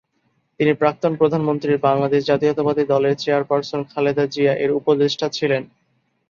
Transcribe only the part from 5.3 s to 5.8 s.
ছিলেন।